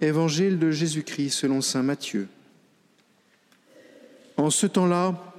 Évangile 0.00 0.58
de 0.58 0.70
Jésus-Christ 0.70 1.30
selon 1.30 1.60
Saint 1.60 1.82
Matthieu. 1.82 2.28
En 4.36 4.50
ce 4.50 4.66
temps-là, 4.66 5.34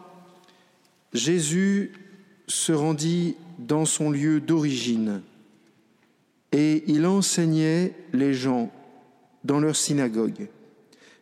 Jésus 1.13 1.91
se 2.47 2.71
rendit 2.71 3.35
dans 3.57 3.85
son 3.85 4.11
lieu 4.11 4.39
d'origine 4.39 5.21
et 6.51 6.83
il 6.87 7.05
enseignait 7.05 7.93
les 8.13 8.33
gens 8.33 8.71
dans 9.43 9.59
leur 9.59 9.75
synagogue, 9.75 10.47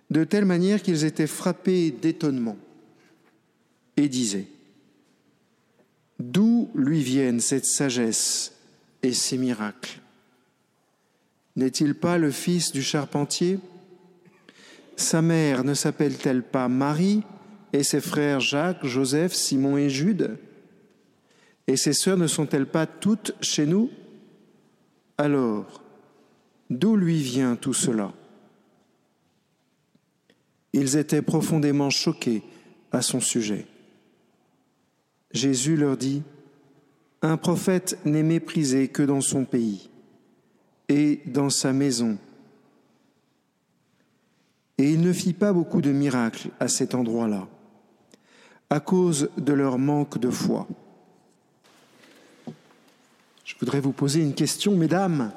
de 0.10 0.24
telle 0.24 0.46
manière 0.46 0.82
qu'ils 0.82 1.06
étaient 1.06 1.28
frappés 1.28 1.92
d'étonnement 1.92 2.58
et 3.96 4.10
disaient, 4.10 4.48
D'où 6.20 6.70
lui 6.76 7.02
viennent 7.02 7.40
cette 7.40 7.66
sagesse 7.66 8.54
et 9.04 9.14
ces 9.14 9.38
miracles? 9.38 10.02
N'est-il 11.60 11.94
pas 11.94 12.18
le 12.18 12.32
fils 12.32 12.72
du 12.72 12.82
charpentier? 12.82 13.60
Sa 14.96 15.22
mère 15.22 15.66
ne 15.66 15.74
s'appelle-t-elle 15.74 16.42
pas 16.42 16.70
Marie 16.70 17.22
et 17.74 17.84
ses 17.84 18.00
frères 18.00 18.40
Jacques, 18.40 18.86
Joseph, 18.86 19.34
Simon 19.34 19.76
et 19.76 19.90
Jude? 19.90 20.38
Et 21.68 21.76
ses 21.76 21.92
sœurs 21.92 22.16
ne 22.16 22.28
sont-elles 22.28 22.66
pas 22.66 22.86
toutes 22.86 23.36
chez 23.42 23.66
nous? 23.66 23.90
Alors, 25.18 25.84
d'où 26.70 26.96
lui 26.96 27.22
vient 27.22 27.58
tout 27.58 27.74
cela? 27.74 28.14
Ils 30.72 30.96
étaient 30.96 31.22
profondément 31.22 31.90
choqués 31.90 32.42
à 32.94 33.02
son 33.02 33.20
sujet. 33.20 33.66
Jésus 35.34 35.76
leur 35.76 35.98
dit, 35.98 36.24
Un 37.22 37.36
prophète 37.36 38.00
n'est 38.06 38.24
méprisé 38.24 38.88
que 38.88 39.04
dans 39.04 39.20
son 39.20 39.44
pays 39.44 39.90
et 40.90 41.22
dans 41.26 41.52
sa 41.52 41.72
maison. 41.72 42.18
Et 44.80 44.92
il 44.92 45.02
ne 45.02 45.14
fit 45.14 45.34
pas 45.34 45.54
beaucoup 45.54 45.82
de 45.82 45.92
miracles 45.92 46.50
à 46.60 46.68
cet 46.68 46.96
endroit-là, 46.96 47.48
à 48.70 48.80
cause 48.80 49.30
de 49.38 49.54
leur 49.54 49.78
manque 49.78 50.18
de 50.18 50.30
foi. 50.30 50.68
Je 53.46 53.56
voudrais 53.60 53.82
vous 53.82 53.92
poser 53.92 54.22
une 54.22 54.34
question, 54.34 54.76
mesdames. 54.76 55.32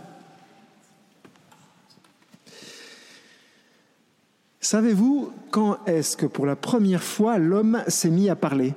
Savez-vous 4.61 5.33
quand 5.51 5.85
est-ce 5.87 6.17
que 6.17 6.27
pour 6.27 6.47
la 6.47 6.57
première 6.57 7.03
fois 7.03 7.37
l'homme 7.37 7.83
s'est 7.89 8.11
mis 8.11 8.31
à 8.31 8.37
parler? 8.37 8.75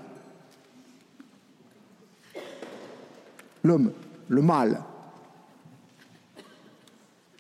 L'homme, 3.64 3.94
le 4.28 4.42
mal. 4.42 4.84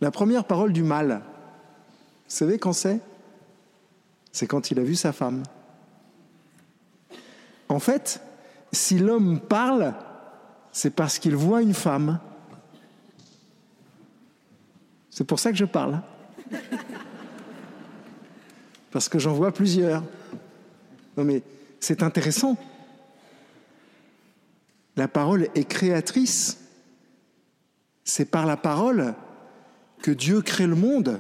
La 0.05 0.11
première 0.11 0.45
parole 0.45 0.71
du 0.71 0.83
mal, 0.83 1.23
vous 1.23 2.35
savez 2.35 2.59
quand 2.59 2.73
c'est? 2.73 2.99
C'est 4.31 4.45
quand 4.45 4.69
il 4.69 4.77
a 4.77 4.83
vu 4.83 4.93
sa 4.93 5.11
femme. 5.11 5.41
En 7.69 7.79
fait, 7.79 8.21
si 8.71 8.99
l'homme 8.99 9.39
parle, 9.39 9.95
c'est 10.71 10.91
parce 10.91 11.17
qu'il 11.17 11.35
voit 11.35 11.63
une 11.63 11.73
femme. 11.73 12.19
C'est 15.09 15.23
pour 15.23 15.39
ça 15.39 15.49
que 15.49 15.57
je 15.57 15.65
parle. 15.65 15.99
Parce 18.91 19.09
que 19.09 19.17
j'en 19.17 19.33
vois 19.33 19.51
plusieurs. 19.51 20.03
Non 21.17 21.23
mais 21.23 21.41
c'est 21.79 22.03
intéressant. 22.03 22.57
La 24.97 25.07
parole 25.07 25.49
est 25.55 25.67
créatrice. 25.67 26.59
C'est 28.03 28.25
par 28.25 28.45
la 28.45 28.55
parole 28.55 29.15
que 30.05 30.11
Dieu 30.11 30.43
crée 30.43 30.67
le 30.67 30.75
monde. 30.75 31.19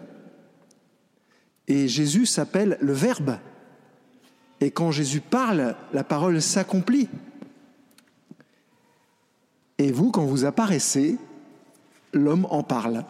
Et 1.67 1.87
Jésus 1.87 2.27
s'appelle 2.27 2.77
le 2.81 2.93
Verbe. 2.93 3.39
Et 4.61 4.69
quand 4.69 4.91
Jésus 4.91 5.21
parle, 5.21 5.75
la 5.91 6.03
parole 6.03 6.39
s'accomplit. 6.39 7.09
Et 9.79 9.91
vous, 9.91 10.11
quand 10.11 10.25
vous 10.25 10.45
apparaissez, 10.45 11.17
l'homme 12.13 12.45
en 12.51 12.61
parle. 12.61 13.05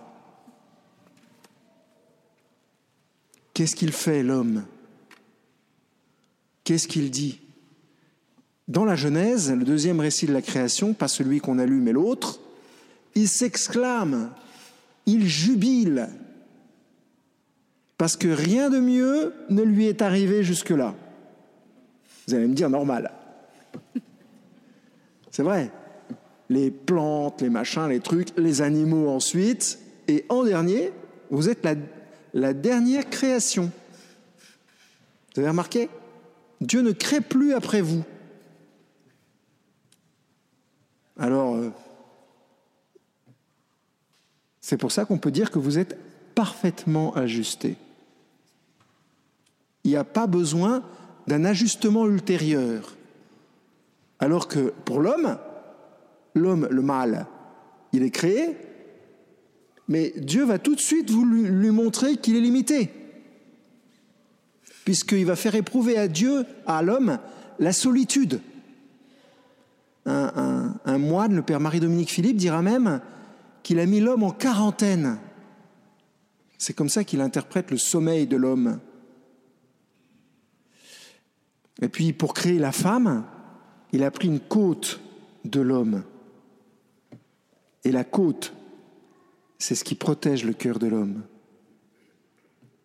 Qu'est-ce 3.54 3.76
qu'il 3.76 3.92
fait, 3.92 4.24
l'homme? 4.24 4.64
Qu'est-ce 6.64 6.88
qu'il 6.88 7.12
dit? 7.12 7.42
Dans 8.70 8.86
la 8.86 8.96
Genèse, 8.96 9.52
le 9.52 9.66
deuxième 9.66 10.00
récit 10.00 10.26
de 10.26 10.34
la 10.34 10.42
création, 10.42 10.94
pas 10.94 11.10
celui 11.10 11.42
qu'on 11.42 11.60
a 11.60 11.66
lu, 11.66 11.82
mais 11.82 11.92
l'autre, 11.92 12.40
il 13.14 13.28
s'exclame 13.28 14.32
il 15.06 15.28
jubile 15.28 16.10
parce 17.98 18.18
que 18.18 18.28
rien 18.28 18.70
de 18.70 18.80
mieux 18.80 19.34
ne 19.50 19.62
lui 19.62 19.88
est 19.88 20.02
arrivé 20.02 20.44
jusque-là. 20.44 20.96
Vous 22.28 22.34
allez 22.34 22.48
me 22.48 22.54
dire 22.54 22.70
normal. 22.70 23.12
C'est 25.32 25.44
vrai. 25.44 25.72
Les 26.50 26.72
plantes, 26.72 27.42
les 27.42 27.50
machins, 27.50 27.88
les 27.88 28.00
trucs, 28.00 28.30
les 28.38 28.62
animaux 28.62 29.10
ensuite. 29.10 29.80
Et 30.08 30.26
en 30.30 30.44
dernier, 30.44 30.92
vous 31.30 31.50
êtes 31.50 31.66
la, 32.34 32.54
dernière 32.54 33.10
création. 33.10 33.72
Vous 35.34 35.42
avez 35.42 35.50
remarqué? 35.50 35.90
Dieu 36.62 36.82
ne 36.82 36.92
crée 36.92 37.22
plus 37.22 37.54
après 37.54 37.82
vous. 37.82 38.04
Alors, 41.18 41.56
euh, 41.56 41.70
c'est 44.66 44.78
pour 44.78 44.92
ça 44.92 45.06
qu'on 45.06 45.20
peut 45.20 45.30
dire 45.30 45.52
que 45.52 45.60
vous 45.60 45.78
êtes 45.78 45.96
parfaitement 46.34 47.16
ajusté. 47.16 47.76
Il 49.84 49.92
n'y 49.92 49.96
a 49.96 50.04
pas 50.04 50.26
besoin 50.26 50.82
d'un 51.28 51.46
ajustement 51.46 52.08
ultérieur. 52.08 52.96
Alors 54.18 54.48
que 54.48 54.74
pour 54.84 55.02
l'homme, 55.02 55.38
l'homme, 56.34 56.68
le 56.72 56.82
mal, 56.82 57.28
il 57.94 58.02
est 58.02 58.10
créé, 58.10 58.58
mais 59.88 60.14
Dieu 60.18 60.46
va 60.46 60.58
tout 60.58 60.74
de 60.74 60.82
suite 60.82 61.12
vous 61.12 61.26
lui, 61.26 61.70
montrer 61.70 62.18
qu'il 62.18 62.36
est 62.36 62.42
limité. 62.42 62.90
Puisqu'il 64.84 65.28
va 65.28 65.36
faire 65.36 65.54
éprouver 65.54 66.00
à 66.00 66.08
Dieu, 66.08 66.44
à 66.66 66.82
l'homme, 66.82 67.20
la 67.60 67.72
solitude. 67.72 68.42
Un, 70.08 70.74
un 70.84 70.98
moine, 70.98 71.36
le 71.36 71.44
père 71.44 71.60
Marie-Dominique 71.60 72.10
Philippe, 72.10 72.38
dira 72.38 72.64
même 72.64 73.00
qu'il 73.66 73.80
a 73.80 73.88
mis 73.88 74.00
l'homme 74.00 74.22
en 74.22 74.30
quarantaine. 74.30 75.18
C'est 76.60 76.76
comme 76.76 76.88
ça 76.88 77.04
qu'il 77.04 77.20
interprète 77.20 77.72
le 77.72 77.80
sommeil 77.80 78.28
de 78.28 78.38
l'homme. 78.38 78.80
Et 81.82 81.90
puis 81.90 82.14
pour 82.14 82.36
créer 82.36 82.60
la 82.60 82.72
femme, 82.72 83.26
il 83.92 84.04
a 84.04 84.12
pris 84.12 84.28
une 84.28 84.40
côte 84.40 85.00
de 85.46 85.62
l'homme. 85.62 86.04
Et 87.84 87.92
la 87.92 88.04
côte, 88.04 88.54
c'est 89.58 89.74
ce 89.74 89.84
qui 89.84 89.96
protège 89.96 90.46
le 90.46 90.54
cœur 90.54 90.78
de 90.78 90.86
l'homme. 90.86 91.24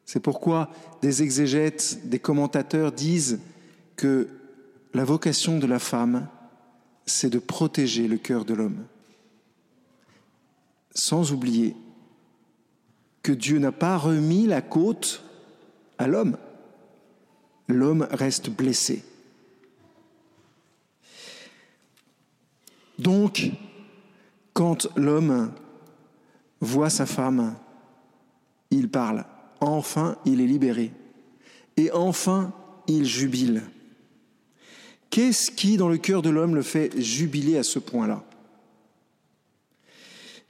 C'est 0.06 0.20
pourquoi 0.20 0.70
des 1.02 1.22
exégètes, 1.22 2.08
des 2.08 2.20
commentateurs 2.20 2.90
disent 2.90 3.40
que 3.96 4.28
la 4.94 5.04
vocation 5.04 5.58
de 5.58 5.66
la 5.66 5.78
femme, 5.78 6.26
c'est 7.04 7.28
de 7.28 7.38
protéger 7.38 8.08
le 8.08 8.16
cœur 8.16 8.46
de 8.46 8.54
l'homme 8.54 8.86
sans 10.94 11.32
oublier 11.32 11.76
que 13.22 13.32
Dieu 13.32 13.58
n'a 13.58 13.72
pas 13.72 13.96
remis 13.96 14.46
la 14.46 14.62
côte 14.62 15.22
à 15.98 16.06
l'homme. 16.06 16.36
L'homme 17.68 18.08
reste 18.10 18.50
blessé. 18.50 19.04
Donc, 22.98 23.50
quand 24.52 24.88
l'homme 24.96 25.52
voit 26.60 26.90
sa 26.90 27.06
femme, 27.06 27.56
il 28.70 28.88
parle. 28.88 29.24
Enfin, 29.60 30.16
il 30.24 30.40
est 30.40 30.46
libéré. 30.46 30.92
Et 31.76 31.90
enfin, 31.92 32.52
il 32.86 33.04
jubile. 33.04 33.62
Qu'est-ce 35.08 35.50
qui, 35.50 35.76
dans 35.76 35.88
le 35.88 35.98
cœur 35.98 36.22
de 36.22 36.30
l'homme, 36.30 36.54
le 36.54 36.62
fait 36.62 37.00
jubiler 37.00 37.56
à 37.56 37.62
ce 37.62 37.78
point-là? 37.78 38.24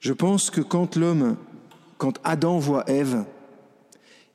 Je 0.00 0.12
pense 0.12 0.50
que 0.50 0.61
quand 0.62 0.97
l'homme, 0.97 1.37
quand 1.99 2.19
Adam 2.25 2.58
voit 2.58 2.88
Ève, 2.88 3.25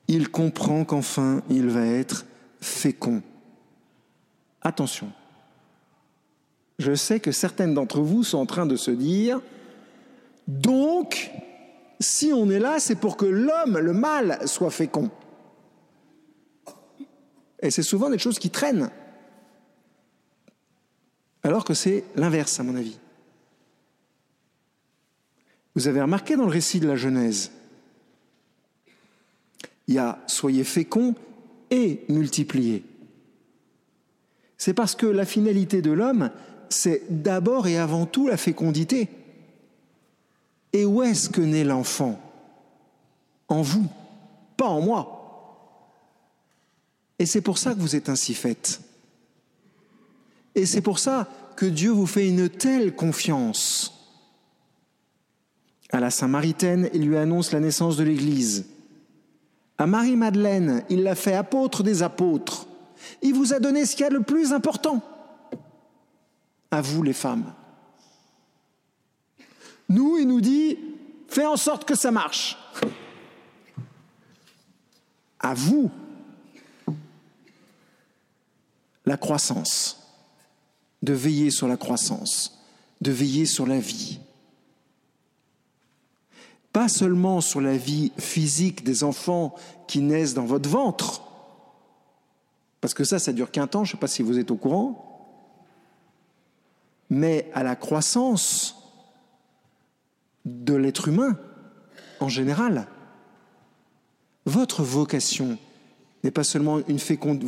il 0.07 0.29
comprend 0.29 0.85
qu'enfin 0.85 1.41
il 1.49 1.67
va 1.67 1.85
être 1.85 2.25
fécond. 2.61 3.21
Attention. 4.61 5.11
Je 6.77 6.93
sais 6.93 7.19
que 7.19 7.31
certaines 7.31 7.73
d'entre 7.73 8.01
vous 8.01 8.23
sont 8.23 8.37
en 8.37 8.45
train 8.45 8.65
de 8.65 8.75
se 8.75 8.91
dire, 8.91 9.41
donc, 10.47 11.31
si 11.99 12.31
on 12.33 12.49
est 12.49 12.59
là, 12.59 12.79
c'est 12.79 12.95
pour 12.95 13.17
que 13.17 13.25
l'homme, 13.25 13.79
le 13.79 13.93
mâle, 13.93 14.39
soit 14.45 14.69
fécond. 14.69 15.09
Et 17.61 17.71
c'est 17.71 17.83
souvent 17.83 18.09
des 18.09 18.19
choses 18.19 18.37
qui 18.37 18.49
traînent. 18.49 18.91
Alors 21.41 21.63
que 21.63 21.73
c'est 21.73 22.03
l'inverse, 22.15 22.59
à 22.59 22.63
mon 22.63 22.75
avis. 22.75 22.99
Vous 25.75 25.87
avez 25.87 26.01
remarqué 26.01 26.37
dans 26.37 26.45
le 26.45 26.51
récit 26.51 26.79
de 26.79 26.87
la 26.87 26.95
Genèse, 26.95 27.51
Il 29.87 29.95
y 29.95 29.99
a 29.99 30.19
soyez 30.25 30.63
féconds 30.63 31.15
et 31.69 32.01
multipliez. 32.09 32.83
C'est 34.57 34.73
parce 34.73 34.95
que 34.95 35.05
la 35.05 35.25
finalité 35.25 35.81
de 35.81 35.91
l'homme, 35.91 36.31
c'est 36.69 37.03
d'abord 37.09 37.67
et 37.67 37.77
avant 37.77 38.05
tout 38.05 38.27
la 38.27 38.37
fécondité. 38.37 39.09
Et 40.73 40.85
où 40.85 41.03
est-ce 41.03 41.29
que 41.29 41.41
naît 41.41 41.63
l'enfant? 41.63 42.19
En 43.47 43.61
vous, 43.61 43.87
pas 44.57 44.65
en 44.65 44.81
moi. 44.81 45.11
Et 47.19 47.25
c'est 47.25 47.41
pour 47.41 47.57
ça 47.57 47.75
que 47.75 47.79
vous 47.79 47.95
êtes 47.95 48.09
ainsi 48.09 48.33
faite. 48.33 48.81
Et 50.55 50.65
c'est 50.65 50.81
pour 50.81 50.99
ça 50.99 51.29
que 51.55 51.65
Dieu 51.65 51.91
vous 51.91 52.07
fait 52.07 52.27
une 52.27 52.49
telle 52.49 52.95
confiance. 52.95 53.94
À 55.91 55.99
la 55.99 56.09
Saint-Maritaine, 56.09 56.89
il 56.93 57.07
lui 57.07 57.17
annonce 57.17 57.51
la 57.51 57.59
naissance 57.59 57.97
de 57.97 58.03
l'Église. 58.03 58.65
À 59.77 59.85
Marie-Madeleine, 59.85 60.83
il 60.89 61.03
l'a 61.03 61.15
fait 61.15 61.35
apôtre 61.35 61.83
des 61.83 62.01
apôtres. 62.01 62.67
Il 63.21 63.33
vous 63.33 63.53
a 63.53 63.59
donné 63.59 63.85
ce 63.85 63.95
qu'il 63.95 64.03
y 64.03 64.07
a 64.07 64.11
le 64.11 64.23
plus 64.23 64.53
important. 64.53 65.01
À 66.71 66.81
vous 66.81 67.03
les 67.03 67.13
femmes. 67.13 67.53
Nous, 69.89 70.17
il 70.17 70.27
nous 70.27 70.41
dit, 70.41 70.77
fais 71.27 71.45
en 71.45 71.57
sorte 71.57 71.85
que 71.85 71.95
ça 71.95 72.11
marche. 72.11 72.57
À 75.39 75.53
vous, 75.53 75.91
la 79.05 79.17
croissance, 79.17 80.01
de 81.03 81.13
veiller 81.13 81.51
sur 81.51 81.67
la 81.67 81.77
croissance, 81.77 82.59
de 83.01 83.11
veiller 83.11 83.45
sur 83.45 83.67
la 83.67 83.77
vie. 83.77 84.19
Pas 86.75 86.89
seulement 86.89 87.39
sur 87.39 87.61
la 87.61 87.77
vie 87.77 88.11
physique 88.17 88.83
des 88.83 89.05
enfants 89.05 89.55
qui 89.87 90.01
naissent 90.01 90.33
dans 90.33 90.43
votre 90.43 90.69
ventre, 90.69 91.23
parce 92.81 92.93
que 92.93 93.05
ça, 93.05 93.17
ça 93.17 93.31
dure 93.31 93.49
qu'un 93.49 93.65
temps, 93.65 93.85
je 93.85 93.91
ne 93.91 93.95
sais 93.95 94.01
pas 94.01 94.07
si 94.07 94.21
vous 94.21 94.39
êtes 94.39 94.51
au 94.51 94.57
courant, 94.57 95.39
mais 97.09 97.49
à 97.53 97.63
la 97.63 97.77
croissance 97.77 98.75
de 100.43 100.73
l'être 100.73 101.07
humain 101.07 101.39
en 102.19 102.27
général. 102.27 102.87
Votre 104.45 104.83
vocation 104.83 105.57
n'est 106.25 106.31
pas 106.31 106.43
seulement 106.43 106.79
une, 106.89 106.99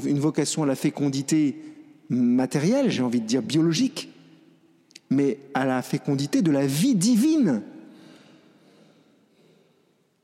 une, 0.05 0.19
vocation 0.19 0.63
à 0.63 0.65
la 0.65 0.75
fécondité 0.75 1.61
matérielle, 2.07 2.89
j'ai 2.91 3.03
envie 3.03 3.19
de 3.19 3.27
dire 3.27 3.41
biologique, 3.41 4.09
mais 5.09 5.37
à 5.53 5.65
la 5.65 5.81
fécondité 5.81 6.41
de 6.41 6.51
la 6.51 6.65
vie 6.65 6.95
divine. 6.95 7.61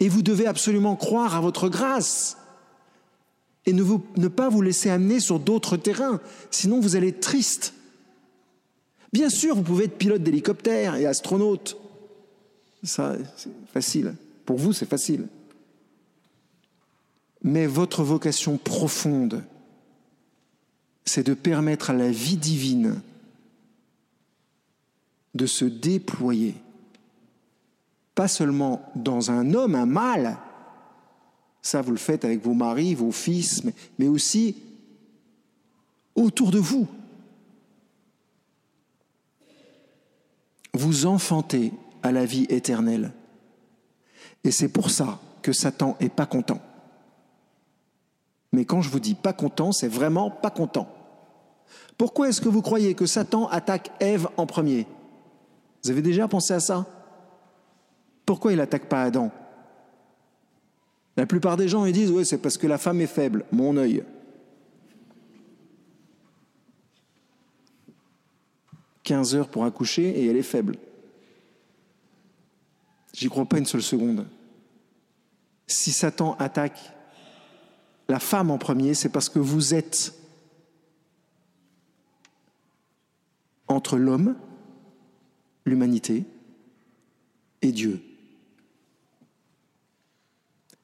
Et 0.04 0.10
vous 0.10 0.22
devez 0.22 0.48
absolument 0.48 0.98
croire 0.98 1.34
à 1.34 1.40
votre 1.40 1.70
grâce 1.70 2.36
et 3.66 3.72
ne, 3.72 4.28
pas 4.28 4.50
vous 4.50 4.62
laisser 4.62 4.90
amener 4.90 5.22
sur 5.22 5.40
d'autres 5.40 5.78
terrains, 5.78 6.20
sinon 6.52 6.82
vous 6.82 6.98
allez 6.98 7.08
être 7.08 7.22
triste. 7.22 7.74
Bien 9.14 9.30
sûr, 9.30 9.56
vous 9.56 9.64
pouvez 9.64 9.86
être 9.86 9.98
pilote 9.98 10.22
d'hélicoptère 10.22 10.96
et 10.96 11.06
astronaute. 11.06 11.78
Ça, 12.84 13.16
c'est 13.38 13.50
facile. 13.72 14.16
Pour 14.46 14.58
vous, 14.58 14.74
c'est 14.74 14.90
facile. 14.90 15.30
Mais 17.42 17.66
votre 17.66 18.04
vocation 18.04 18.58
profonde, 18.58 19.42
c'est 21.06 21.26
de 21.26 21.34
permettre 21.34 21.92
à 21.92 21.94
la 21.94 22.12
vie 22.12 22.36
divine 22.36 23.02
de 25.34 25.46
se 25.46 25.64
déployer, 25.64 26.56
pas 28.16 28.28
seulement 28.28 28.82
dans 28.96 29.32
un 29.32 29.54
homme, 29.54 29.76
un 29.76 29.86
mâle, 29.86 30.38
ça, 31.64 31.82
vous 31.82 31.92
le 31.92 31.98
faites 31.98 32.26
avec 32.26 32.44
vos 32.44 32.54
maris, 32.54 32.94
vos 32.94 33.14
fils, 33.14 33.64
mais, 33.98 34.08
aussi 34.08 34.58
autour 36.14 36.52
de 36.52 36.60
vous. 36.60 36.88
Vous 40.74 41.06
enfantez 41.06 41.72
à 42.04 42.12
la 42.12 42.26
vie 42.26 42.46
éternelle. 42.50 43.14
Et 44.44 44.52
c'est 44.52 44.68
pour 44.68 44.90
ça 44.90 45.20
que 45.42 45.54
Satan 45.54 45.96
est 46.02 46.10
pas 46.10 46.26
content. 46.26 46.62
Mais 48.52 48.66
quand 48.66 48.82
je 48.82 48.90
vous 48.90 49.00
dis 49.00 49.16
pas 49.16 49.34
content, 49.34 49.72
c'est 49.72 49.88
vraiment 49.88 50.30
pas 50.30 50.52
content. 50.52 50.90
Pourquoi 51.98 52.28
est-ce 52.28 52.42
que 52.42 52.50
vous 52.50 52.62
croyez 52.62 52.94
que 52.94 53.06
Satan 53.06 53.48
attaque 53.48 53.90
Ève 54.02 54.28
en 54.36 54.46
premier? 54.46 54.86
Vous 55.84 55.92
avez 55.92 56.02
déjà 56.02 56.28
pensé 56.28 56.54
à 56.54 56.60
ça? 56.60 56.86
Pourquoi 58.26 58.52
il 58.52 58.58
n'attaque 58.58 58.88
pas 58.88 59.04
Adam? 59.04 59.32
La 61.16 61.26
plupart 61.26 61.58
des 61.58 61.68
gens 61.68 61.86
ils 61.86 61.94
disent 61.94 62.12
oui 62.12 62.26
c'est 62.26 62.40
parce 62.40 62.58
que 62.58 62.68
la 62.68 62.78
femme 62.78 63.02
est 63.02 63.08
faible, 63.08 63.46
mon 63.52 63.78
œil. 63.78 64.04
15 69.04 69.36
heures 69.36 69.50
pour 69.50 69.66
accoucher 69.66 70.04
et 70.04 70.28
elle 70.28 70.38
est 70.38 70.44
faible. 70.44 70.78
J'y 73.14 73.30
crois 73.30 73.46
pas 73.46 73.58
une 73.58 73.66
seule 73.66 73.84
seconde. 73.84 74.26
Si 75.68 75.92
Satan 75.92 76.36
attaque 76.40 76.80
la 78.10 78.20
femme 78.20 78.50
en 78.50 78.58
premier, 78.58 78.94
c'est 78.94 79.10
parce 79.10 79.30
que 79.30 79.40
vous 79.40 79.74
êtes 79.74 80.14
entre 83.68 83.98
l'homme, 83.98 84.36
l'humanité 85.66 86.26
et 87.62 87.72
Dieu. 87.72 88.02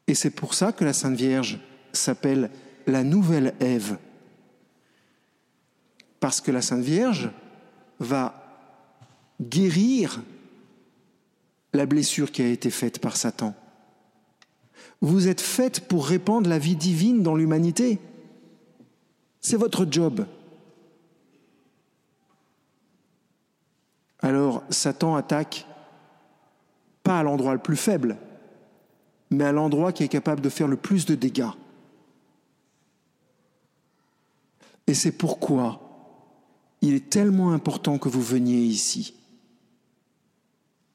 Et 0.10 0.16
c'est 0.16 0.32
pour 0.32 0.56
ça 0.56 0.72
que 0.72 0.84
la 0.84 0.92
Sainte 0.92 1.16
Vierge 1.16 1.60
s'appelle 1.94 2.50
la 2.88 3.04
nouvelle 3.04 3.54
Ève. 3.60 4.00
Parce 6.20 6.42
que 6.42 6.50
la 6.50 6.64
Sainte 6.64 6.82
Vierge 6.82 7.30
va 8.00 8.74
guérir 9.40 10.24
la 11.74 11.86
blessure 11.86 12.32
qui 12.32 12.42
a 12.42 12.48
été 12.48 12.72
faite 12.72 12.98
par 12.98 13.18
Satan. 13.18 13.54
Vous 15.00 15.28
êtes 15.28 15.42
faite 15.42 15.88
pour 15.88 16.08
répandre 16.08 16.50
la 16.50 16.58
vie 16.58 16.76
divine 16.76 17.22
dans 17.22 17.36
l'humanité. 17.36 18.00
C'est 19.42 19.58
votre 19.58 19.86
job. 19.90 20.26
Alors 24.24 24.64
Satan 24.72 25.16
attaque 25.16 25.68
pas 27.04 27.20
à 27.20 27.24
l'endroit 27.24 27.54
le 27.54 27.60
plus 27.60 27.78
faible, 27.78 28.18
mais 29.30 29.44
à 29.44 29.52
l'endroit 29.52 29.92
qui 29.92 30.04
est 30.04 30.10
capable 30.10 30.42
de 30.42 30.50
faire 30.50 30.68
le 30.68 30.78
plus 30.78 31.06
de 31.06 31.16
dégâts. 31.16 31.52
Et 34.88 34.94
c'est 34.94 35.12
pourquoi 35.12 35.82
il 36.82 36.94
est 36.94 37.10
tellement 37.10 37.52
important 37.52 37.98
que 37.98 38.10
vous 38.10 38.22
veniez 38.22 38.62
ici. 38.62 39.14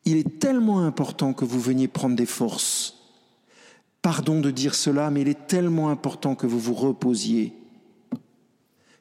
Il 0.05 0.17
est 0.17 0.39
tellement 0.39 0.81
important 0.81 1.33
que 1.33 1.45
vous 1.45 1.61
veniez 1.61 1.89
prendre 1.89 2.17
des 2.17 2.27
forces. 2.27 2.95
Pardon 4.03 4.41
de 4.41 4.51
dire 4.51 4.75
cela, 4.75 5.11
mais 5.11 5.23
il 5.23 5.29
est 5.29 5.47
tellement 5.47 5.89
important 5.89 6.35
que 6.35 6.47
vous 6.47 6.59
vous 6.59 6.75
reposiez, 6.75 7.55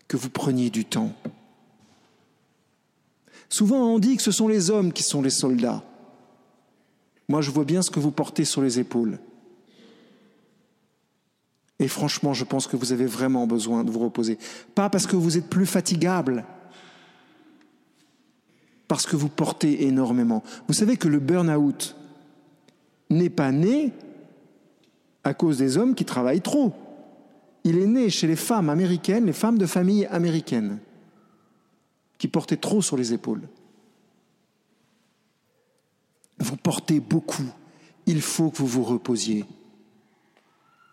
que 0.07 0.15
vous 0.15 0.29
preniez 0.29 0.69
du 0.69 0.85
temps. 0.85 1.13
Souvent 3.49 3.93
on 3.93 3.99
dit 3.99 4.15
que 4.15 4.23
ce 4.23 4.31
sont 4.31 4.47
les 4.47 4.69
hommes 4.69 4.93
qui 4.93 5.03
sont 5.03 5.21
les 5.21 5.29
soldats. 5.29 5.83
Moi, 7.29 7.41
je 7.41 7.51
vois 7.51 7.65
bien 7.65 7.81
ce 7.81 7.91
que 7.91 7.99
vous 7.99 8.11
portez 8.11 8.45
sur 8.45 8.61
les 8.61 8.79
épaules. 8.79 9.19
Et 11.79 11.87
franchement, 11.87 12.33
je 12.33 12.43
pense 12.43 12.67
que 12.67 12.77
vous 12.77 12.91
avez 12.91 13.05
vraiment 13.05 13.47
besoin 13.47 13.83
de 13.83 13.91
vous 13.91 13.99
reposer. 13.99 14.37
Pas 14.75 14.89
parce 14.89 15.07
que 15.07 15.15
vous 15.15 15.37
êtes 15.37 15.49
plus 15.49 15.65
fatigable, 15.65 16.45
parce 18.87 19.05
que 19.05 19.15
vous 19.15 19.29
portez 19.29 19.85
énormément. 19.87 20.43
Vous 20.67 20.73
savez 20.73 20.97
que 20.97 21.07
le 21.07 21.19
burn-out 21.19 21.95
n'est 23.09 23.29
pas 23.29 23.51
né 23.51 23.91
à 25.23 25.33
cause 25.33 25.57
des 25.57 25.77
hommes 25.77 25.95
qui 25.95 26.05
travaillent 26.05 26.41
trop. 26.41 26.73
Il 27.63 27.77
est 27.77 27.87
né 27.87 28.09
chez 28.09 28.27
les 28.27 28.35
femmes 28.35 28.69
américaines, 28.69 29.25
les 29.25 29.33
femmes 29.33 29.57
de 29.57 29.65
famille 29.65 30.05
américaines, 30.07 30.79
qui 32.17 32.27
portaient 32.27 32.57
trop 32.57 32.81
sur 32.81 32.97
les 32.97 33.13
épaules. 33.13 33.41
Vous 36.53 36.57
portez 36.57 36.99
beaucoup. 36.99 37.51
Il 38.05 38.21
faut 38.21 38.51
que 38.51 38.57
vous 38.57 38.67
vous 38.67 38.83
reposiez. 38.83 39.43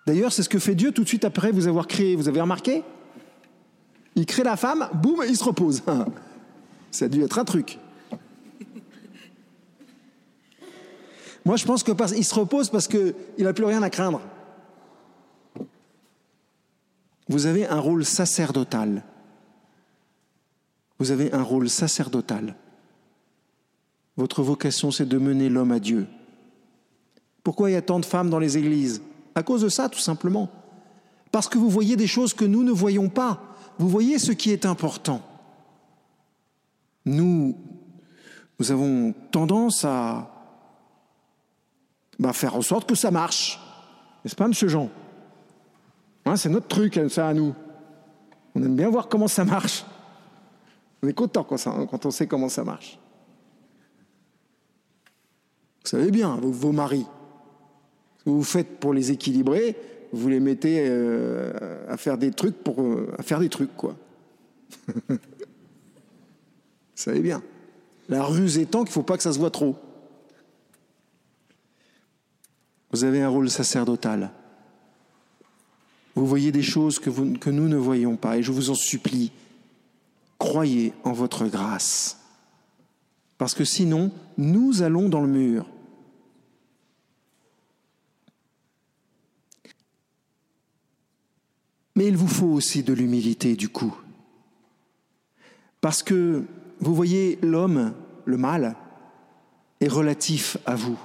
D'ailleurs, 0.06 0.32
c'est 0.32 0.42
ce 0.42 0.48
que 0.48 0.58
fait 0.58 0.74
Dieu 0.74 0.90
tout 0.90 1.02
de 1.02 1.08
suite 1.08 1.26
après 1.26 1.52
vous 1.52 1.68
avoir 1.68 1.86
créé. 1.86 2.16
Vous 2.16 2.28
avez 2.28 2.40
remarqué? 2.40 2.82
Il 4.14 4.24
crée 4.24 4.42
la 4.42 4.56
femme, 4.56 4.88
boum, 4.94 5.22
il 5.28 5.36
se 5.36 5.44
repose. 5.44 5.82
Ça 6.90 7.04
a 7.04 7.08
dû 7.08 7.22
être 7.22 7.38
un 7.38 7.44
truc. 7.44 7.78
Moi, 11.44 11.56
je 11.56 11.66
pense 11.66 11.82
qu'il 11.82 12.24
se 12.24 12.34
repose 12.34 12.70
parce 12.70 12.88
qu'il 12.88 13.14
n'a 13.36 13.52
plus 13.52 13.66
rien 13.66 13.82
à 13.82 13.90
craindre. 13.90 14.22
Vous 17.28 17.44
avez 17.44 17.66
un 17.66 17.80
rôle 17.80 18.06
sacerdotal. 18.06 19.04
Vous 20.98 21.10
avez 21.10 21.30
un 21.34 21.42
rôle 21.42 21.68
sacerdotal. 21.68 22.56
Votre 24.20 24.42
vocation, 24.42 24.90
c'est 24.90 25.06
de 25.06 25.16
mener 25.16 25.48
l'homme 25.48 25.72
à 25.72 25.80
Dieu. 25.80 26.06
Pourquoi 27.42 27.70
il 27.70 27.72
y 27.72 27.76
a 27.76 27.80
tant 27.80 27.98
de 27.98 28.04
femmes 28.04 28.28
dans 28.28 28.38
les 28.38 28.58
églises? 28.58 29.00
À 29.34 29.42
cause 29.42 29.62
de 29.62 29.70
ça, 29.70 29.88
tout 29.88 29.98
simplement. 29.98 30.50
Parce 31.32 31.48
que 31.48 31.56
vous 31.56 31.70
voyez 31.70 31.96
des 31.96 32.06
choses 32.06 32.34
que 32.34 32.44
nous 32.44 32.62
ne 32.62 32.70
voyons 32.70 33.08
pas. 33.08 33.40
Vous 33.78 33.88
voyez 33.88 34.18
ce 34.18 34.32
qui 34.32 34.50
est 34.50 34.66
important. 34.66 35.22
Nous, 37.06 37.56
nous 38.58 38.70
avons 38.70 39.14
tendance 39.30 39.86
à 39.86 40.30
bah, 42.18 42.34
faire 42.34 42.56
en 42.56 42.62
sorte 42.62 42.86
que 42.86 42.94
ça 42.94 43.10
marche. 43.10 43.58
N'est-ce 44.22 44.36
pas, 44.36 44.48
monsieur 44.48 44.68
Jean? 44.68 44.90
Hein, 46.26 46.36
C'est 46.36 46.50
notre 46.50 46.68
truc, 46.68 46.98
hein, 46.98 47.08
ça, 47.08 47.26
à 47.26 47.32
nous. 47.32 47.54
On 48.54 48.62
aime 48.62 48.76
bien 48.76 48.90
voir 48.90 49.08
comment 49.08 49.28
ça 49.28 49.46
marche. 49.46 49.82
On 51.02 51.08
est 51.08 51.14
content 51.14 51.42
quand, 51.42 51.56
quand 51.86 52.04
on 52.04 52.10
sait 52.10 52.26
comment 52.26 52.50
ça 52.50 52.64
marche. 52.64 52.99
Vous 55.82 55.88
savez 55.88 56.10
bien, 56.10 56.36
vos, 56.42 56.72
maris, 56.72 57.06
vous 58.26 58.42
faites 58.42 58.78
pour 58.78 58.92
les 58.92 59.12
équilibrer, 59.12 59.76
vous 60.12 60.28
les 60.28 60.40
mettez 60.40 60.84
euh, 60.88 61.86
à 61.88 61.96
faire 61.96 62.18
des 62.18 62.32
trucs 62.32 62.62
pour 62.62 62.82
euh, 62.82 63.14
faire 63.22 63.40
des 63.40 63.48
trucs 63.48 63.74
quoi. 63.76 63.96
vous 65.08 65.18
savez 66.94 67.20
bien. 67.20 67.42
La 68.08 68.24
ruse 68.24 68.58
étant 68.58 68.80
qu'il 68.80 68.90
ne 68.90 68.94
faut 68.94 69.02
pas 69.02 69.16
que 69.16 69.22
ça 69.22 69.32
se 69.32 69.38
voit 69.38 69.50
trop. 69.50 69.76
Vous 72.92 73.04
avez 73.04 73.22
un 73.22 73.28
rôle 73.28 73.48
sacerdotal. 73.48 74.32
Vous 76.14 76.26
voyez 76.26 76.52
des 76.52 76.62
choses 76.62 76.98
que 76.98 77.50
nous 77.50 77.68
ne 77.68 77.76
voyons 77.76 78.16
pas 78.16 78.36
et 78.36 78.42
je 78.42 78.52
vous 78.52 78.68
en 78.68 78.74
supplie, 78.74 79.32
croyez 80.38 80.92
en 81.04 81.12
votre 81.12 81.46
grâce. 81.46 82.19
Parce 83.40 83.54
que 83.54 83.64
sinon, 83.64 84.12
nous 84.36 84.82
allons 84.82 85.08
dans 85.08 85.22
le 85.22 85.26
mur. 85.26 85.64
Mais 91.96 92.06
il 92.06 92.18
vous 92.18 92.28
faut 92.28 92.48
aussi 92.48 92.82
de 92.82 92.92
l'humilité 92.92 93.56
du 93.56 93.70
coup. 93.70 93.96
Parce 95.80 96.02
que, 96.02 96.44
vous 96.80 96.94
voyez, 96.94 97.38
l'homme, 97.40 97.94
le 98.26 98.36
mal, 98.36 98.76
est 99.80 99.88
relatif 99.88 100.58
à 100.66 100.74
vous, 100.74 101.00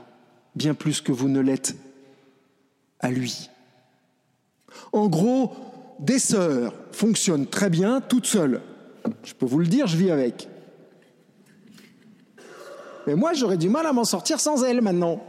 bien 0.56 0.74
plus 0.74 1.00
que 1.00 1.14
vous 1.14 1.30
ne 1.30 1.40
l'êtes 1.40 1.78
à 3.00 3.12
lui. 3.12 3.50
En 4.92 5.08
gros, 5.08 5.54
des 6.02 6.20
sœurs 6.20 6.74
fonctionnent 6.92 7.48
très 7.48 7.70
bien 7.70 8.02
toutes 8.02 8.26
seules. 8.26 8.62
Je 9.24 9.34
peux 9.34 9.46
vous 9.46 9.60
le 9.60 9.68
dire, 9.68 9.88
je 9.88 9.96
vis 9.96 10.12
avec. 10.12 10.50
Mais 13.08 13.16
moi, 13.16 13.34
j'aurais 13.34 13.58
du 13.58 13.70
mal 13.70 13.86
à 13.86 13.94
m'en 13.94 14.04
sortir 14.04 14.40
sans 14.40 14.64
elles 14.64 14.82
maintenant. 14.82 15.22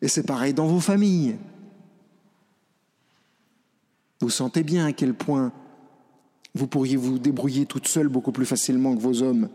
Et 0.00 0.08
c'est 0.08 0.26
pareil 0.26 0.54
dans 0.54 0.66
vos 0.66 0.80
familles. 0.80 1.36
Vous 4.20 4.30
sentez 4.30 4.62
bien 4.62 4.86
à 4.86 4.92
quel 4.92 5.14
point 5.14 5.52
vous 6.54 6.66
pourriez 6.66 6.96
vous 6.96 7.18
débrouiller 7.18 7.66
toute 7.66 7.88
seule 7.88 8.08
beaucoup 8.08 8.32
plus 8.32 8.46
facilement 8.46 8.94
que 8.94 9.00
vos 9.00 9.22
hommes. 9.22 9.48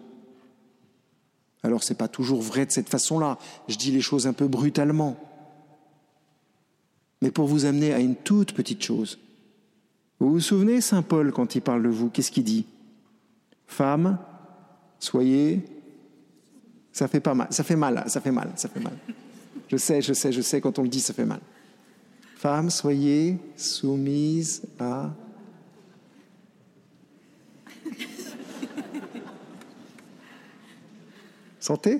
Alors 1.63 1.83
ce 1.83 1.93
n'est 1.93 1.98
pas 1.98 2.07
toujours 2.07 2.41
vrai 2.41 2.65
de 2.65 2.71
cette 2.71 2.89
façon-là. 2.89 3.38
Je 3.67 3.77
dis 3.77 3.91
les 3.91 4.01
choses 4.01 4.27
un 4.27 4.33
peu 4.33 4.48
brutalement. 4.48 5.17
Mais 7.21 7.31
pour 7.31 7.48
vous 7.48 7.65
amener 7.65 7.93
à 7.93 8.00
une 8.00 8.15
toute 8.15 8.53
petite 8.53 8.83
chose. 8.83 9.19
Vous 10.19 10.31
vous 10.31 10.39
souvenez, 10.39 10.81
Saint 10.81 11.01
Paul, 11.01 11.31
quand 11.31 11.55
il 11.55 11.62
parle 11.62 11.83
de 11.83 11.89
vous, 11.89 12.09
qu'est-ce 12.09 12.31
qu'il 12.31 12.43
dit? 12.43 12.65
Femme, 13.67 14.17
soyez. 15.00 15.63
Ça 16.91 17.08
fait 17.08 17.19
pas 17.19 17.34
mal, 17.34 17.48
ça 17.51 17.63
fait 17.63 17.75
mal, 17.75 18.03
ça 18.08 18.22
fait 18.22 18.31
mal, 18.31 18.51
ça 18.55 18.69
fait 18.69 18.79
mal. 18.79 18.98
Je 19.67 19.77
sais, 19.77 20.01
je 20.01 20.13
sais, 20.13 20.31
je 20.31 20.41
sais, 20.41 20.60
quand 20.60 20.79
on 20.79 20.84
le 20.84 20.89
dit, 20.89 21.00
ça 21.00 21.13
fait 21.13 21.25
mal. 21.25 21.39
Femmes, 22.36 22.69
soyez 22.69 23.38
soumises 23.55 24.63
à... 24.79 25.12
Sentez 31.60 32.00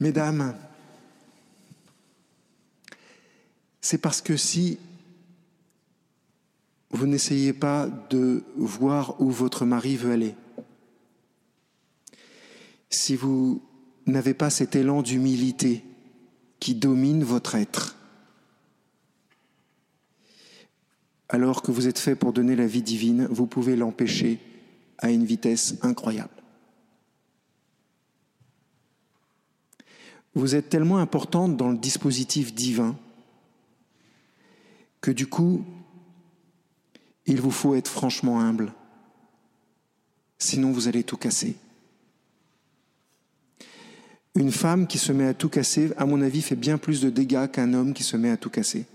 Mesdames, 0.00 0.54
c'est 3.80 3.98
parce 3.98 4.22
que 4.22 4.36
si 4.36 4.78
vous 6.98 7.06
n'essayez 7.06 7.52
pas 7.52 7.88
de 8.10 8.42
voir 8.56 9.20
où 9.20 9.30
votre 9.30 9.64
mari 9.64 9.96
veut 9.96 10.10
aller, 10.10 10.34
si 12.90 13.14
vous 13.14 13.62
n'avez 14.06 14.34
pas 14.34 14.50
cet 14.50 14.74
élan 14.74 15.02
d'humilité 15.02 15.84
qui 16.58 16.74
domine 16.74 17.22
votre 17.22 17.54
être. 17.54 17.96
Alors 21.28 21.62
que 21.62 21.70
vous 21.70 21.86
êtes 21.86 22.00
fait 22.00 22.16
pour 22.16 22.32
donner 22.32 22.56
la 22.56 22.66
vie 22.66 22.82
divine, 22.82 23.28
vous 23.30 23.46
pouvez 23.46 23.76
l'empêcher 23.76 24.40
à 24.98 25.10
une 25.10 25.24
vitesse 25.24 25.76
incroyable. 25.82 26.42
Vous 30.34 30.56
êtes 30.56 30.68
tellement 30.68 30.98
importante 30.98 31.56
dans 31.56 31.70
le 31.70 31.78
dispositif 31.78 32.52
divin 32.54 32.98
que 35.00 35.12
du 35.12 35.28
coup, 35.28 35.64
il 37.28 37.40
vous 37.42 37.50
faut 37.50 37.74
être 37.74 37.88
franchement 37.88 38.40
humble. 38.40 38.72
Sinon, 40.38 40.72
vous 40.72 40.88
allez 40.88 41.04
tout 41.04 41.18
casser. 41.18 41.56
Une 44.34 44.50
femme 44.50 44.86
qui 44.86 44.98
se 44.98 45.12
met 45.12 45.26
à 45.26 45.34
tout 45.34 45.50
casser, 45.50 45.92
à 45.98 46.06
mon 46.06 46.22
avis, 46.22 46.42
fait 46.42 46.56
bien 46.56 46.78
plus 46.78 47.00
de 47.00 47.10
dégâts 47.10 47.48
qu'un 47.50 47.74
homme 47.74 47.92
qui 47.92 48.02
se 48.02 48.16
met 48.16 48.30
à 48.30 48.36
tout 48.36 48.50
casser. 48.50 48.86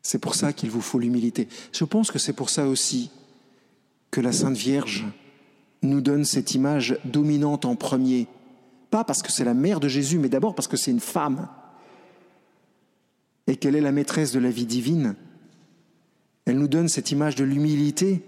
C'est 0.00 0.18
pour 0.18 0.34
ça 0.34 0.52
qu'il 0.52 0.70
vous 0.70 0.82
faut 0.82 0.98
l'humilité. 0.98 1.48
Je 1.72 1.84
pense 1.84 2.10
que 2.10 2.18
c'est 2.18 2.34
pour 2.34 2.50
ça 2.50 2.68
aussi 2.68 3.10
que 4.10 4.20
la 4.20 4.32
Sainte 4.32 4.56
Vierge 4.56 5.06
nous 5.82 6.00
donne 6.00 6.24
cette 6.24 6.54
image 6.54 6.98
dominante 7.04 7.64
en 7.64 7.74
premier. 7.74 8.28
Pas 8.90 9.02
parce 9.02 9.22
que 9.22 9.32
c'est 9.32 9.44
la 9.44 9.54
mère 9.54 9.80
de 9.80 9.88
Jésus, 9.88 10.18
mais 10.18 10.28
d'abord 10.28 10.54
parce 10.54 10.68
que 10.68 10.76
c'est 10.76 10.92
une 10.92 11.00
femme 11.00 11.48
et 13.46 13.56
qu'elle 13.56 13.76
est 13.76 13.80
la 13.80 13.92
maîtresse 13.92 14.32
de 14.32 14.38
la 14.38 14.50
vie 14.50 14.66
divine? 14.66 15.14
Elle 16.44 16.58
nous 16.58 16.68
donne 16.68 16.88
cette 16.88 17.10
image 17.10 17.36
de 17.36 17.44
l'humilité 17.44 18.22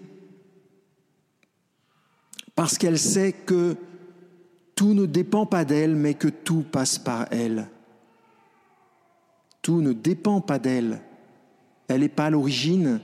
parce 2.54 2.78
qu'elle 2.78 2.98
sait 2.98 3.32
que 3.32 3.76
tout 4.74 4.94
ne 4.94 5.06
dépend 5.06 5.46
pas 5.46 5.64
d'elle, 5.64 5.94
mais 5.94 6.14
que 6.14 6.28
tout 6.28 6.62
passe 6.62 6.98
par 6.98 7.26
elle. 7.30 7.68
Tout 9.62 9.80
ne 9.80 9.92
dépend 9.92 10.40
pas 10.40 10.58
d'elle. 10.58 11.00
Elle 11.88 12.00
n'est 12.00 12.08
pas 12.08 12.26
à 12.26 12.30
l'origine, 12.30 13.00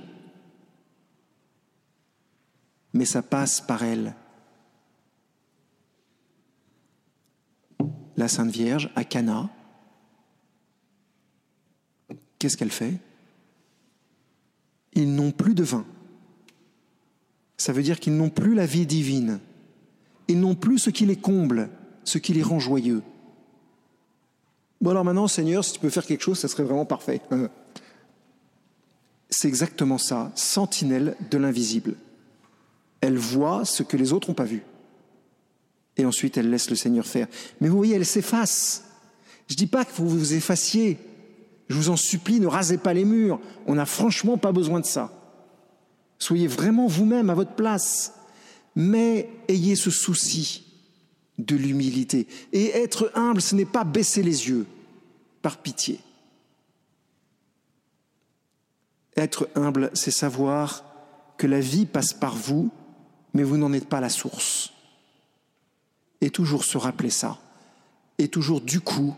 mais 2.92 3.04
ça 3.04 3.22
passe 3.22 3.60
par 3.60 3.82
elle. 3.82 4.14
La 8.16 8.28
Sainte 8.28 8.50
Vierge 8.50 8.90
à 8.94 9.04
Cana, 9.04 9.50
qu'est-ce 12.42 12.56
qu'elle 12.56 12.72
fait? 12.72 12.94
Ils 14.94 15.14
n'ont 15.14 15.30
plus 15.30 15.54
de 15.54 15.62
vin 15.62 15.86
ça 17.62 17.72
veut 17.72 17.82
dire 17.82 18.00
qu'ils 18.00 18.16
n'ont 18.16 18.28
plus 18.28 18.54
la 18.54 18.66
vie 18.66 18.86
divine. 18.86 19.38
Ils 20.28 20.40
n'ont 20.40 20.56
plus 20.56 20.78
ce 20.78 20.90
qui 20.90 21.06
les 21.06 21.16
comble, 21.16 21.70
ce 22.04 22.18
qui 22.18 22.32
les 22.32 22.42
rend 22.42 22.58
joyeux. 22.58 23.02
Bon 24.80 24.90
alors 24.90 25.04
maintenant, 25.04 25.28
Seigneur, 25.28 25.64
si 25.64 25.74
tu 25.74 25.78
peux 25.78 25.88
faire 25.88 26.04
quelque 26.04 26.22
chose, 26.22 26.38
ça 26.38 26.48
serait 26.48 26.64
vraiment 26.64 26.84
parfait. 26.84 27.22
C'est 29.30 29.48
exactement 29.48 29.96
ça, 29.96 30.30
sentinelle 30.34 31.16
de 31.30 31.38
l'invisible. 31.38 31.94
Elle 33.00 33.16
voit 33.16 33.64
ce 33.64 33.82
que 33.82 33.96
les 33.96 34.12
autres 34.12 34.28
n'ont 34.28 34.34
pas 34.34 34.44
vu. 34.44 34.62
Et 35.96 36.04
ensuite, 36.04 36.36
elle 36.36 36.50
laisse 36.50 36.68
le 36.68 36.76
Seigneur 36.76 37.06
faire. 37.06 37.28
Mais 37.60 37.68
vous 37.68 37.76
voyez, 37.76 37.94
elle 37.94 38.06
s'efface. 38.06 38.84
Je 39.48 39.54
ne 39.54 39.58
dis 39.58 39.66
pas 39.66 39.84
que 39.84 39.92
vous 39.94 40.08
vous 40.08 40.34
effaciez. 40.34 40.98
Je 41.72 41.78
vous 41.78 41.88
en 41.88 41.96
supplie, 41.96 42.38
ne 42.38 42.46
rasez 42.46 42.76
pas 42.76 42.92
les 42.92 43.06
murs. 43.06 43.40
On 43.66 43.76
n'a 43.76 43.86
franchement 43.86 44.36
pas 44.36 44.52
besoin 44.52 44.78
de 44.78 44.84
ça. 44.84 45.10
Soyez 46.18 46.46
vraiment 46.46 46.86
vous-même 46.86 47.30
à 47.30 47.34
votre 47.34 47.54
place, 47.54 48.12
mais 48.76 49.30
ayez 49.48 49.74
ce 49.74 49.90
souci 49.90 50.66
de 51.38 51.56
l'humilité. 51.56 52.28
Et 52.52 52.66
être 52.76 53.10
humble, 53.14 53.40
ce 53.40 53.54
n'est 53.54 53.64
pas 53.64 53.84
baisser 53.84 54.22
les 54.22 54.50
yeux, 54.50 54.66
par 55.40 55.56
pitié. 55.56 55.98
Être 59.16 59.48
humble, 59.54 59.90
c'est 59.94 60.10
savoir 60.10 60.84
que 61.38 61.46
la 61.46 61.60
vie 61.60 61.86
passe 61.86 62.12
par 62.12 62.36
vous, 62.36 62.70
mais 63.32 63.44
vous 63.44 63.56
n'en 63.56 63.72
êtes 63.72 63.88
pas 63.88 64.02
la 64.02 64.10
source. 64.10 64.74
Et 66.20 66.28
toujours 66.28 66.66
se 66.66 66.76
rappeler 66.76 67.08
ça. 67.08 67.38
Et 68.18 68.28
toujours 68.28 68.60
du 68.60 68.82
coup, 68.82 69.16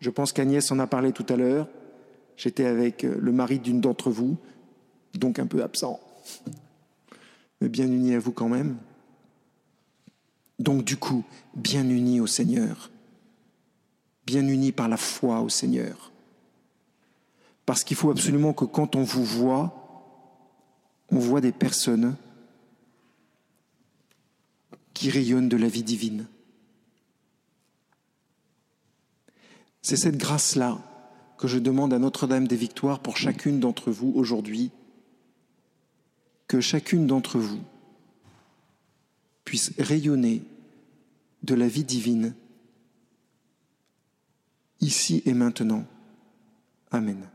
je 0.00 0.08
pense 0.08 0.32
qu'Agnès 0.32 0.72
en 0.72 0.78
a 0.78 0.86
parlé 0.86 1.12
tout 1.12 1.26
à 1.28 1.36
l'heure, 1.36 1.68
j'étais 2.36 2.64
avec 2.66 3.02
le 3.02 3.32
mari 3.32 3.58
d'une 3.58 3.80
d'entre 3.80 4.10
vous, 4.10 4.36
donc 5.14 5.38
un 5.38 5.46
peu 5.46 5.62
absent 5.62 6.00
mais 7.62 7.68
bien 7.68 7.86
unis 7.86 8.14
à 8.14 8.18
vous 8.18 8.32
quand 8.32 8.48
même. 8.48 8.76
Donc 10.58 10.84
du 10.84 10.96
coup, 10.96 11.24
bien 11.54 11.88
unis 11.88 12.20
au 12.20 12.26
Seigneur, 12.26 12.90
bien 14.26 14.46
unis 14.46 14.72
par 14.72 14.88
la 14.88 14.96
foi 14.96 15.40
au 15.40 15.48
Seigneur. 15.48 16.10
Parce 17.64 17.84
qu'il 17.84 17.96
faut 17.96 18.10
absolument 18.10 18.52
que 18.52 18.64
quand 18.64 18.96
on 18.96 19.04
vous 19.04 19.24
voit, 19.24 20.26
on 21.10 21.20
voit 21.20 21.40
des 21.40 21.52
personnes 21.52 22.16
qui 24.92 25.08
rayonnent 25.08 25.48
de 25.48 25.56
la 25.56 25.68
vie 25.68 25.84
divine. 25.84 26.26
C'est 29.82 29.96
cette 29.96 30.16
grâce-là 30.18 30.78
que 31.42 31.48
je 31.48 31.58
demande 31.58 31.92
à 31.92 31.98
Notre-Dame 31.98 32.46
des 32.46 32.54
Victoires 32.54 33.00
pour 33.00 33.16
chacune 33.16 33.58
d'entre 33.58 33.90
vous 33.90 34.12
aujourd'hui, 34.14 34.70
que 36.46 36.60
chacune 36.60 37.08
d'entre 37.08 37.40
vous 37.40 37.58
puisse 39.42 39.72
rayonner 39.76 40.44
de 41.42 41.56
la 41.56 41.66
vie 41.66 41.82
divine 41.82 42.32
ici 44.80 45.20
et 45.26 45.34
maintenant. 45.34 45.84
Amen. 46.92 47.28